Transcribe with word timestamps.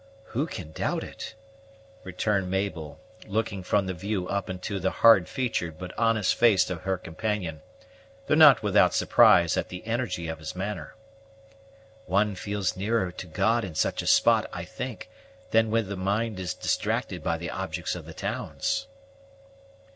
"Who 0.29 0.47
can 0.47 0.71
doubt 0.71 1.03
it?" 1.03 1.35
returned 2.03 2.49
Mabel, 2.49 2.99
looking 3.27 3.61
from 3.61 3.85
the 3.85 3.93
view 3.93 4.27
up 4.27 4.49
into 4.49 4.79
the 4.79 4.89
hard 4.89 5.29
featured 5.29 5.77
but 5.77 5.95
honest 5.95 6.33
face 6.33 6.71
of 6.71 6.81
her 6.81 6.97
companion, 6.97 7.61
though 8.25 8.33
not 8.33 8.63
without 8.63 8.95
surprise 8.95 9.57
at 9.57 9.69
the 9.69 9.85
energy 9.85 10.27
of 10.27 10.39
his 10.39 10.55
manner. 10.55 10.95
"One 12.07 12.33
feels 12.33 12.75
nearer 12.75 13.11
to 13.11 13.27
God 13.27 13.63
in 13.63 13.75
such 13.75 14.01
a 14.01 14.07
spot, 14.07 14.49
I 14.51 14.65
think, 14.65 15.07
than 15.51 15.69
when 15.69 15.87
the 15.87 15.95
mind 15.95 16.39
is 16.39 16.55
distracted 16.55 17.21
by 17.21 17.37
the 17.37 17.51
objects 17.51 17.93
of 17.93 18.05
the 18.05 18.13
towns." 18.15 18.87